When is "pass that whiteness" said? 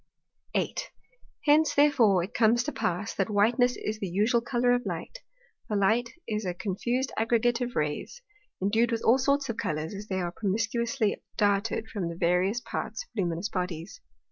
2.71-3.77